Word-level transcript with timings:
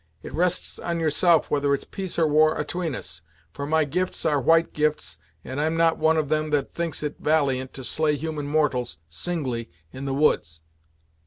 It 0.23 0.33
rests 0.33 0.79
on 0.79 0.99
yourself 0.99 1.51
whether 1.51 1.75
it's 1.75 1.83
peace 1.83 2.17
or 2.17 2.25
war 2.25 2.57
atween 2.57 2.95
us; 2.95 3.21
for 3.51 3.67
my 3.67 3.83
gifts 3.85 4.25
are 4.25 4.41
white 4.41 4.73
gifts, 4.73 5.19
and 5.43 5.61
I'm 5.61 5.77
not 5.77 5.99
one 5.99 6.17
of 6.17 6.27
them 6.27 6.49
that 6.49 6.73
thinks 6.73 7.03
it 7.03 7.17
valiant 7.19 7.71
to 7.73 7.83
slay 7.83 8.15
human 8.15 8.47
mortals, 8.47 8.97
singly, 9.09 9.69
in 9.93 10.05
the 10.05 10.13
woods." 10.15 10.61